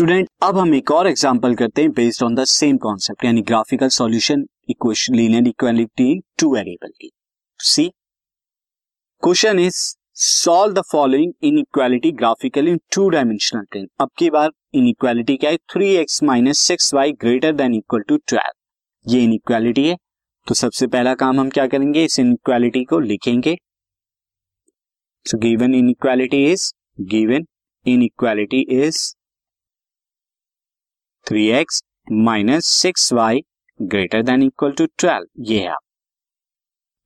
Student 0.00 0.28
अब 0.42 0.58
हम 0.58 0.74
एक 0.74 0.90
और 0.90 1.06
एग्जांपल 1.06 1.54
करते 1.54 1.82
हैं 1.82 1.90
based 1.92 2.22
on 2.24 2.34
the 2.34 2.44
same 2.50 2.76
concept 2.76 3.24
यानी 3.24 3.40
graphical 3.48 3.88
solution 3.88 4.44
equation 4.70 5.14
linear 5.14 5.48
equality 5.48 6.04
in 6.12 6.20
two 6.40 6.54
variable 6.54 6.90
की। 7.00 7.10
See 7.60 7.86
question 9.22 9.58
is 9.58 9.80
solve 10.20 10.74
the 10.74 10.82
following 10.92 11.32
inequality 11.58 12.12
graphical 12.12 12.68
in 12.68 12.80
two 12.94 13.08
dimensional 13.08 13.66
plane 13.70 13.86
अब 14.00 14.10
की 14.18 14.30
बार 14.30 14.50
इन 14.74 14.88
इक्वालिटी 14.88 15.36
क्या 15.36 15.50
है? 15.50 15.56
Three 15.72 15.90
x 15.96 16.22
minus 16.22 16.60
six 16.60 16.92
y 16.94 17.12
greater 17.20 17.52
than 17.52 17.74
equal 17.74 18.02
to 18.08 18.16
twelve 18.16 19.14
ये 19.14 19.22
इन 19.24 19.32
equality 19.34 19.88
है। 19.88 19.96
तो 20.46 20.54
सबसे 20.54 20.86
पहला 20.86 21.14
काम 21.14 21.40
हम 21.40 21.50
क्या 21.50 21.66
करेंगे? 21.66 22.04
इस 22.04 22.18
इन 22.20 22.32
इक्वालिटी 22.32 22.84
को 22.84 23.00
लिखेंगे। 23.02 23.56
So 25.26 25.38
given 25.38 25.74
inequality 25.74 26.44
is 26.52 26.72
given 27.00 27.46
inequality 27.86 28.66
is 28.82 29.06
three 31.30 31.46
x 31.46 31.82
minus 32.12 32.66
six 32.66 33.12
y 33.12 33.40
greater 33.80 34.22
than 34.22 34.42
equal 34.42 34.72
to 34.72 34.86
twelve 34.98 35.42
ये 35.48 35.58
है 35.60 35.66
आप। 35.66 35.82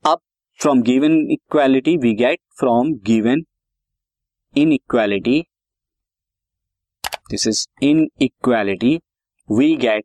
अब 0.06 0.18
from 0.58 0.80
given 0.82 1.16
equality 1.30 1.96
we 1.96 2.12
get 2.14 2.38
from 2.58 2.92
given 3.06 3.42
inequality 4.72 5.40
this 7.30 7.46
is 7.46 7.66
inequality 8.20 8.94
we 9.48 9.74
get 9.76 10.04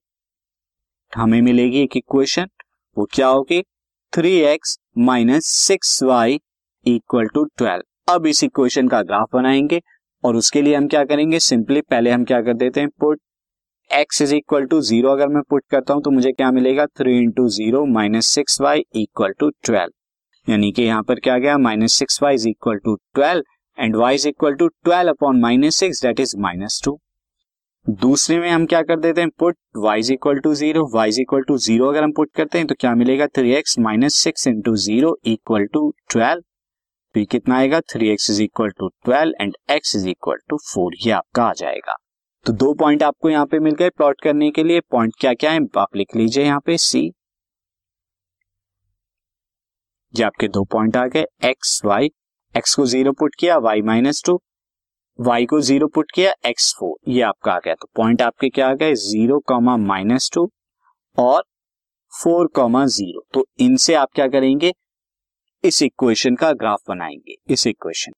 हमें 1.14 1.42
मिलेगी 1.42 1.82
एक 1.84 1.98
equation 1.98 2.50
वो 2.98 3.06
क्या 3.14 3.28
होगी? 3.28 3.62
Three 4.14 4.36
x 4.36 4.78
minus 4.98 5.46
six 5.46 6.04
y 6.04 6.40
equal 6.86 7.28
to 7.28 7.46
twelve 7.46 8.14
अब 8.14 8.28
इस 8.28 8.44
इक्वेशन 8.44 8.88
का 8.88 9.02
ग्राफ 9.04 9.30
बनाएँगे 9.34 9.82
और 10.24 10.36
उसके 10.36 10.62
लिए 10.62 10.76
हम 10.76 10.88
क्या 10.88 11.06
करेंगे? 11.06 11.40
सिंपली 11.40 11.82
पहले 11.82 12.12
हम 12.12 12.26
क्या 12.26 12.42
कर 12.42 12.54
देते 12.54 12.80
हैं? 12.80 12.90
Put 12.90 13.22
x 13.92 14.22
is 14.22 14.34
equal 14.36 14.66
to 14.66 14.80
zero 14.82 15.10
अगर 15.10 15.28
मैं 15.28 15.42
पुट 15.50 15.64
करता 15.72 15.94
हूँ 15.94 16.02
तो 16.04 16.12
मुझे 16.12 16.32
क्या 16.32 16.50
मिलेगा? 16.52 16.86
Three 16.88 17.18
into 17.18 17.48
zero 17.50 17.84
minus 17.86 18.28
six 18.28 18.60
y 18.62 18.84
equal 18.96 19.34
to 19.40 19.50
twelve 19.66 20.52
यानी 20.52 20.72
कि 20.72 20.84
यहाँ 20.84 21.04
पर 21.04 21.20
क्या 21.20 21.38
गया? 21.38 21.58
Minus 21.58 21.94
six 21.94 22.22
y 22.24 22.36
is 22.36 22.48
equal 22.50 22.78
to 22.86 22.96
twelve 23.16 23.44
and 23.78 23.96
y 23.96 24.16
is 24.16 24.28
equal 24.28 24.56
to 24.56 24.68
twelve 24.68 25.10
upon 25.10 25.40
minus 25.42 25.76
six 25.76 26.02
that 26.04 26.20
is 26.20 26.36
minus 26.38 26.80
two 26.86 26.98
दूसरे 27.86 28.40
में 28.40 28.50
हम 28.50 28.66
क्या 28.66 28.82
कर 28.82 29.00
देते 29.00 29.22
हैं? 29.22 29.30
Put 29.40 29.58
y 29.78 30.00
is 30.00 30.12
equal 30.14 30.40
to 30.40 30.54
zero 30.56 30.86
y 30.96 31.10
is 31.10 31.22
equal 31.22 31.44
to 31.48 31.58
zero 31.58 31.88
अगर 31.90 32.04
हम 32.04 32.12
put 32.12 32.32
करते 32.36 32.58
हैं 32.58 32.68
तो 32.68 32.76
क्या 32.80 32.94
मिलेगा? 32.96 33.28
Three 33.28 33.54
x 33.54 33.78
minus 33.80 34.16
six 34.16 34.48
into 34.48 34.76
zero 34.78 35.16
equal 35.28 35.66
to 35.74 35.90
twelve 36.12 36.42
तो 37.16 37.20
ये 37.20 37.26
कितना 37.26 37.58
आएगा? 37.58 37.80
Three 37.94 38.10
x 38.10 38.30
is 38.30 38.42
equal 38.44 38.70
to 38.80 38.90
twelve 39.06 39.42
and 39.42 39.56
x 39.72 39.96
is 39.96 40.08
equal 40.10 40.38
to 40.50 40.58
four 40.66 40.96
ये 41.06 41.12
आपका 41.12 41.44
आ 41.44 41.54
जाएगा। 41.54 41.96
तो 42.46 42.54
दो 42.54 42.74
पॉइंट 42.74 43.04
आपको 43.04 43.30
यहाँ 43.30 43.46
पे 43.46 43.60
मिल 43.60 43.74
गए 43.76 43.90
प्लॉट 43.90 44.22
करने 44.22 44.50
के 44.52 44.64
लिए। 44.64 44.80
पॉइंट 44.82 45.14
क्या 45.20 45.34
क्या 45.34 45.52
है? 45.52 45.60
आप 45.78 45.96
लिख 45.96 46.16
लीजिए 46.16 46.44
यहाँ 46.44 46.60
पे 46.66 46.78
सी 46.78 47.00
ये 50.14 50.24
आपके 50.24 50.48
दो 50.48 50.64
पॉइंट 50.66 50.96
आ 50.98 51.06
गए। 51.08 51.26
एक्स 51.46 51.82
वाई 51.86 52.10
एक्स 52.56 52.76
को 52.76 52.86
ज़ीरो 52.86 53.12
पुट 53.12 53.36
किया 53.40 53.58
वाई 53.58 53.82
माइनस 53.82 54.22
टू 54.26 54.40
वाई 55.20 55.46
को 55.46 55.60
ज़ीरो 55.62 55.88
पुट 55.88 56.12
किया 56.16 56.34
एक्स 56.46 56.74
फोर 56.80 57.12
ये 57.12 57.22
आपका 57.22 57.52
आ 57.54 57.60
गया। 57.60 57.74
तो 57.74 57.88
पॉइंट 57.96 58.22
आपके 58.22 58.50
क्या 58.50 58.70
आ 58.70 58.74
गए? 58.74 58.94
ज़ीरो 58.96 59.40
कॉमा 59.48 59.76
माइनस 59.78 60.30
टू 60.34 60.50
और 61.18 61.44
फोर 62.14 62.48
कॉमा 62.56 62.86
ज़ीरो 62.88 63.26
तो 63.34 63.46
इनसे 63.60 63.94
आप 63.96 64.10
क्या 64.16 64.28
करेंगे? 64.28 64.74
इस 65.64 65.82
इक्वेशन 65.84 66.36
का 66.36 66.52
ग्राफ 66.54 66.82
बनाएँगे। 66.90 67.36
इस 67.54 67.68
इक्वेशन 67.68 68.12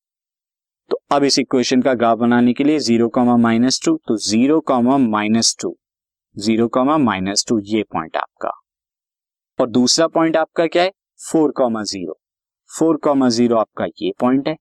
तो 0.92 1.00
अब 1.12 1.24
इस 1.24 1.38
इक्वेशन 1.40 1.82
का 1.82 1.94
ग्राफ 1.94 2.18
बनाने 2.18 2.54
के 2.54 2.64
लिए 2.64 2.80
ज़ीरो 2.80 3.08
कॉमा 3.10 3.36
माइनस 3.38 3.80
टू 3.86 3.96
तो 4.08 4.16
zero 4.20 4.60
comma 4.60 4.98
minus 4.98 5.56
two 5.62 5.76
zero 6.38 6.68
comma 6.68 6.98
minus 6.98 7.46
two 7.48 7.60
ये 7.66 7.84
पॉइंट 7.94 8.18
आपका। 8.18 8.50
और 9.60 9.70
दूसरा 9.70 10.08
पॉइंट 10.08 10.38
आपका 10.38 10.66
क्या 10.68 10.84
है? 10.84 10.92
Four 11.32 11.52
comma 11.52 11.84
zero 11.84 12.20
four 12.72 12.98
comma 12.98 13.30
zero 13.30 13.58
आपका 13.58 13.86
ये 14.02 14.12
पॉइंट 14.20 14.48
है। 14.48 14.56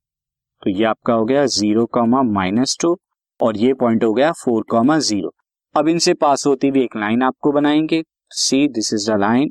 तो 0.63 0.71
ये 0.71 0.85
आपका 0.85 1.15
हो 1.15 1.25
गया 1.25 1.45
ज़ीरो 1.49 1.87
कॉमा 1.87 2.23
माइनस 2.23 2.77
टू 2.81 2.97
और 3.41 3.57
ये 3.57 3.75
पॉइंट 3.75 4.05
हो 4.05 4.13
गया 4.15 4.33
फोर 4.45 4.65
कॉमा 4.71 4.99
ज़ीरो 5.01 5.35
अब 5.75 5.89
इनसे 5.89 6.15
पास 6.15 6.47
होती 6.47 6.69
हुई 6.69 6.85
एक 6.85 6.97
लाइन 6.97 7.23
आपको 7.23 7.53
बनाएँगे। 7.53 8.03
See 8.31 8.67
this 8.69 8.93
is 8.95 9.11
the 9.11 9.21
line 9.21 9.51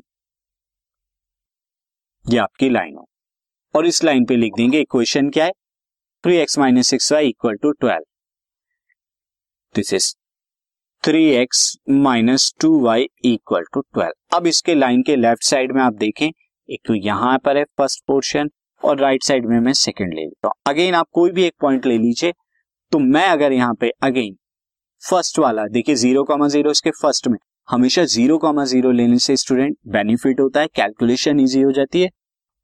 ये 2.24 2.38
आपकी 2.38 2.70
लाइन 2.70 2.96
हो। 2.96 3.08
और 3.74 3.86
इस 3.86 4.04
लाइन 4.04 4.24
पे 4.24 4.36
लिख 4.36 4.52
देंगे 4.56 4.80
इक्वेशन 4.80 5.30
क्या 5.30 5.44
है? 5.44 5.52
Three 6.24 6.36
x 6.36 6.58
minus 6.58 6.88
six 6.88 7.12
y 7.12 7.28
equal 7.28 7.54
to 7.62 7.70
twelve 7.72 8.04
this 9.74 9.92
is 9.94 10.08
three 11.04 11.24
x 11.34 11.62
minus 12.06 12.52
two 12.60 12.80
y 12.80 13.06
equal 13.24 13.64
to 13.74 13.80
twelve 13.82 14.36
अब 14.36 14.46
इसके 14.46 14.74
लाइन 14.74 15.02
के 15.02 15.16
लेफ़्ट 15.16 15.44
साइड 15.44 15.72
में 15.72 15.80
आप 15.82 15.94
देखें, 15.94 16.26
एक 16.26 16.80
तो 16.86 16.94
यहाँ 16.96 17.38
पर 17.44 17.56
है 17.56 17.64
फ़र्स्ट 17.78 18.04
पोर्शन 18.06 18.50
और 18.82 18.98
राइट 19.00 19.22
साइड 19.22 19.46
में 19.46 19.58
मैं 19.60 19.72
सेकंड 19.74 20.14
ले 20.14 20.20
लेता 20.20 20.48
हूँ। 20.48 20.54
अगेन 20.68 20.94
आप 20.94 21.06
कोई 21.12 21.30
भी 21.30 21.44
एक 21.44 21.54
पॉइंट 21.60 21.86
ले 21.86 21.98
लीजिए 21.98 22.32
तो 22.92 22.98
मैं 22.98 23.26
अगर 23.28 23.52
यहाँ 23.52 23.74
पे 23.80 23.92
अगेन 24.02 24.36
फ़र्स्ट 25.02 25.38
वाला, 25.38 25.66
देखिए 25.68 25.94
ज़ीरो 25.96 26.24
कॉमा 26.24 26.48
ज़ीरो 26.48 26.70
इसके 26.70 26.90
फ़र्स्ट 26.92 27.28
में, 27.28 27.38
हमेशा 27.68 28.04
ज़ीरो 28.06 28.38
कॉमा 28.38 28.64
ज़ीरो 28.66 28.90
लेने 28.92 29.18
से 29.20 29.36
स्टूडेंट 29.38 29.76
बेनिफिट 29.88 30.40
होता 30.40 30.60
है 30.60 30.66
कैलकुलेशन 30.76 31.40
इजी 31.40 31.60
हो 31.62 31.72
जाती 31.72 32.02
है। 32.02 32.10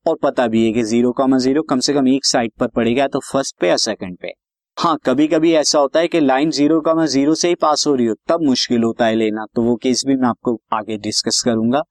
और 0.06 0.16
पता 0.22 0.46
भी 0.46 0.64
है 0.66 0.72
कि 0.72 0.82
ज़ीरो 0.82 1.10
कॉमा 1.12 1.38
ज़ीरो 1.38 1.62
कम 1.62 1.80
से 1.80 1.92
कम 1.94 2.08
एक 2.08 2.24
साइड 2.24 2.50
पर 2.60 2.68
पड़ेगा 2.68 3.06
तो 3.08 3.20
फ़र्स्ट 3.22 3.56
पे 3.60 3.68
या 3.68 3.76
सेकंड 3.78 4.16
पे। 4.22 4.28
हाँ 4.76 4.96
कभी 5.06 5.26
कभी 5.28 5.52
ऐसा 5.54 5.78
होता 5.78 6.00
है 6.00 6.08
कि 6.08 6.20
लाइन 6.20 6.50
ज़ीरो 6.50 6.80
कॉमा 6.80 7.06
ज़ीरो 7.06 7.34
से 7.34 7.48
ही 7.48 7.54
पास 7.54 7.86
हो 7.86 7.94
रही 7.94 8.06
हो, 8.06 8.14
तब 8.28 8.42
मुश्किल 8.42 8.82
होता 8.82 9.06
है 9.06 9.14
लेना। 9.14 9.46
तो 9.54 9.62
वो 9.62 9.74
केस 9.76 10.04
भी 10.06 10.16
मैं 10.16 10.28
आपको 10.28 10.58
आगे 10.74 10.98
डिस्कस 10.98 11.42
करूँगा। 11.42 11.82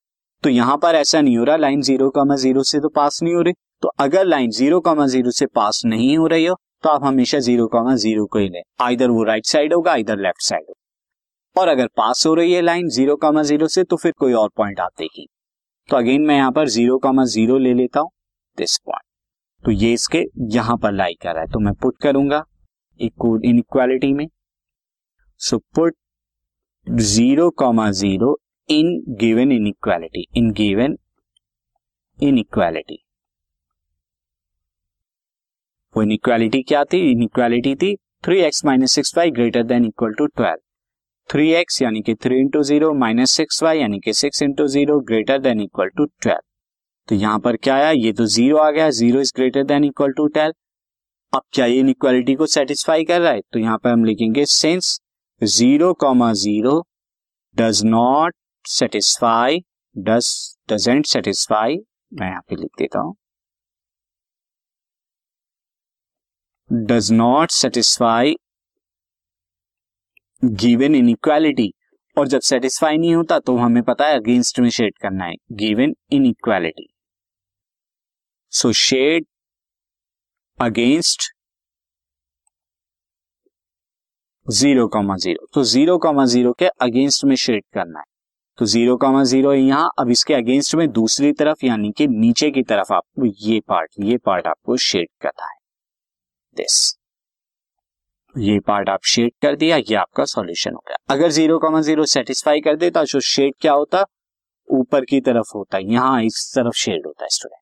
तो 0.43 0.49
यहाँ 0.49 0.77
पर 0.77 0.95
ऐसा 0.95 1.21
नहीं 1.21 1.37
हो 1.37 1.43
रहा, 1.43 1.55
लाइन 1.57 1.81
ज़ीरो 1.81 2.09
कॉमा 2.09 2.35
ज़ीरो 2.35 2.63
से 2.63 2.79
तो 2.79 2.89
पास 2.91 3.19
नहीं 3.23 3.33
हो 3.35 3.41
रही। 3.41 3.53
तो 3.81 3.91
अगर 3.99 4.25
लाइन 4.25 4.51
ज़ीरो 4.51 4.79
कॉमा 4.79 5.07
ज़ीरो 5.07 5.31
से 5.31 5.45
पास 5.55 5.81
नहीं 5.85 6.17
हो 6.17 6.27
रही 6.27 6.45
हो 6.45 6.55
तो 6.83 6.89
आप 6.89 7.03
हमेशा 7.03 7.39
ज़ीरो 7.39 7.67
कॉमा 7.67 7.95
ज़ीरो 7.97 8.25
को 8.25 8.39
ही 8.39 8.49
लें। 8.49 8.61
आइधर 8.81 9.09
वो 9.09 9.23
राइट 9.23 9.45
साइड 9.45 9.73
होगा 9.73 9.95
इधर 9.95 10.17
लेफ़्ट 10.17 10.41
साइड 10.41 10.63
होगा। 10.63 11.61
और 11.61 11.67
अगर 11.67 11.87
पास 11.97 12.25
हो 12.27 12.33
रही 12.33 12.53
है 12.53 12.61
लाइन 12.61 12.89
ज़ीरो 12.89 13.15
कॉमा 13.15 13.43
ज़ीरो 13.43 13.67
से 13.67 13.83
तो 13.83 13.95
फिर 13.95 14.11
कोई 14.17 14.33
और 14.33 14.49
पॉइंट 14.57 14.79
आप 14.79 14.91
देखिए 14.99 15.25
तो 15.89 15.97
अगेन 15.97 16.21
मैं 16.25 16.35
यहाँ 16.35 16.51
पर 16.51 16.67
ज़ीरो 16.69 16.97
कॉमा 16.99 17.23
ज़ीरो 17.31 17.57
ले 17.57 17.73
लेता 17.73 17.99
हूँ 17.99 18.09
दिस 18.57 18.77
पॉइंट 18.85 19.03
तो 19.63 19.71
ये 19.71 19.91
इसके 19.93 20.23
यहाँ 20.55 20.77
पर 20.83 20.91
लाई 20.91 21.13
कर 21.21 21.33
रहा 21.33 21.41
है 21.41 21.47
तो 21.53 21.59
मैं 21.59 21.73
पुट 21.81 21.97
करूँगा 22.03 22.43
इन 22.99 23.57
इक्वालिटी 23.59 24.11
में। 24.13 24.27
So 25.41 25.57
put 25.75 25.95
zero 26.87 27.49
comma 27.59 27.89
zero 27.91 28.37
in 28.69 29.01
given 29.19 29.51
inequality 29.67 30.25
in 30.37 30.51
given 30.57 30.97
inequality 32.39 33.01
वो 35.95 36.03
इन 36.03 36.11
इक्वालिटी 36.11 36.61
क्या 36.63 36.83
थी? 36.83 36.99
इन 37.11 37.21
इक्वालिटी 37.23 37.75
थी 37.75 37.95
three 38.23 38.39
x 38.41 38.65
minus 38.65 38.91
six 38.95 39.17
y 39.17 39.31
greater 39.31 39.63
than 39.63 39.85
equal 39.85 40.13
to 40.13 40.25
twelve 40.27 40.59
three 41.29 41.49
x 41.53 41.81
यानी 41.81 42.01
कि 42.01 42.13
three 42.23 42.39
into 42.39 42.61
zero 42.63 42.93
minus 42.95 43.31
six 43.31 43.61
y 43.63 43.79
यानी 43.79 43.99
कि 43.99 44.13
six 44.13 44.41
into 44.41 44.67
zero 44.67 44.99
greater 45.07 45.39
than 45.41 45.61
equal 45.61 45.89
to 45.97 46.05
twelve 46.05 46.41
तो 47.07 47.15
यहाँ 47.15 47.39
पर 47.39 47.55
क्या 47.57 47.75
आया? 47.75 47.89
ये 47.91 48.11
तो 48.13 48.25
ज़ीरो 48.25 48.57
आ 48.57 48.69
गया। 48.71 48.89
Zero 48.89 49.19
is 49.21 49.31
greater 49.35 49.63
than 49.63 49.83
equal 49.83 50.11
to 50.17 50.27
twelve 50.27 50.53
अब 51.33 51.41
क्या 51.53 51.65
ये 51.65 51.79
इनइक्वालिटी 51.79 52.35
को 52.35 52.45
सेटिस्फाई 52.47 53.03
कर 53.05 53.21
रहा 53.21 53.31
है? 53.31 53.41
तो 53.53 53.59
यहाँ 53.59 53.77
पर 53.83 53.89
हम 53.89 54.05
लिखेंगे 54.05 54.45
since 54.45 54.99
zero 55.41 55.93
comma 56.01 56.31
zero 56.33 56.81
does 57.55 57.81
not 57.85 58.35
satisfy 58.65 59.59
does 59.95 60.31
doesn't 60.69 61.05
satisfy 61.05 61.77
मैं 62.13 62.29
यहाँ 62.29 62.41
पे 62.49 62.55
लिख 62.55 62.71
देता 62.79 62.99
हूँ। 62.99 63.15
Does 66.69 67.11
not 67.11 67.51
satisfy 67.51 68.35
given 70.43 70.95
inequality 70.95 71.71
और 72.17 72.27
जब 72.27 72.39
सेटिस्फाई 72.41 72.97
नहीं 72.97 73.13
होता 73.15 73.37
तो 73.39 73.55
हमें 73.57 73.81
पता 73.83 74.07
है 74.07 74.15
अगेंस्ट 74.15 74.59
में 74.59 74.69
शेड 74.69 74.97
करना 75.01 75.25
है। 75.25 75.35
Given 75.53 75.93
inequality 76.13 76.87
so 78.53 78.71
shade 78.73 79.25
against 80.59 81.31
zero 84.47 84.87
comma 84.87 85.15
zero 85.17 85.47
तो 85.53 85.63
ज़ीरो 85.63 85.97
कॉमा 85.97 86.25
ज़ीरो 86.25 86.51
के 86.53 86.65
अगेंस्ट 86.81 87.23
में 87.25 87.35
शेड 87.35 87.63
करना 87.73 87.99
है। 87.99 88.05
तो 88.57 88.65
ज़ीरो 88.65 88.95
कॉमा 88.97 89.23
ज़ीरो 89.23 89.53
यहाँ। 89.53 89.89
अब 89.99 90.09
इसके 90.11 90.33
अगेंस्ट 90.33 90.75
में 90.75 90.87
दूसरी 90.91 91.31
तरफ़, 91.33 91.65
यानी 91.65 91.91
कि 91.91 92.07
नीचे 92.07 92.49
की 92.51 92.63
तरफ़ 92.63 92.93
आपको 92.93 93.25
ये 93.25 93.59
पार्ट 93.67 93.91
ये 93.99 94.17
पार्ट 94.17 94.47
आपको 94.47 94.77
शेड 94.79 95.07
करना 95.21 95.45
है। 95.45 95.57
दिस 96.55 96.77
ये 98.35 98.59
पार्ट 98.59 98.89
आप 98.89 98.99
शेड 99.05 99.31
कर 99.41 99.55
दिया, 99.55 99.77
ये 99.77 99.95
आपका 99.95 100.25
सॉल्यूशन 100.25 100.73
हो 100.73 100.83
गया। 100.87 100.97
अगर 101.09 101.29
ज़ीरो 101.31 101.57
कॉमन 101.59 101.81
ज़ीरो 101.81 102.05
सेटिस्फाई 102.05 102.61
कर 102.61 102.75
देता 102.75 103.03
तो 103.03 103.19
शेड 103.21 103.53
क्या 103.61 103.73
होता? 103.73 104.03
ऊपर 104.67 105.05
की 105.05 105.19
तरफ़ 105.21 105.51
होता 105.55 105.77
है 105.77 105.91
यहाँ 105.91 106.21
इस 106.23 106.51
तरफ़ 106.55 106.75
शेड 106.77 107.05
होता 107.05 107.23
है 107.23 107.29
स्टूडेंट 107.29 107.61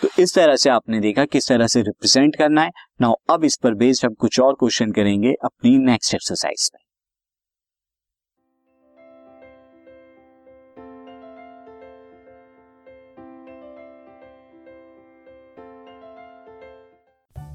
तो 0.00 0.22
इस 0.22 0.34
तरह 0.34 0.56
से 0.56 0.70
आपने 0.70 1.00
देखा 1.00 1.24
किस 1.26 1.48
तरह 1.48 1.66
से 1.66 1.82
रिप्रेजेंट 1.82 2.36
करना 2.36 2.62
है। 2.62 2.70
नाउ 3.00 3.14
अब 3.30 3.44
इस 3.44 3.56
पर 3.56 3.74
बेस्ड 3.74 4.04
हम 4.06 4.14
कुछ 4.14 4.40
और 4.40 4.54
क्वेश्चन 4.54 4.92
करेंगे 4.92 5.32
अपनी 5.44 5.76
नेक्स्ट 5.80 6.14
एक्सरसाइज 6.14 6.70
में। 6.74 6.80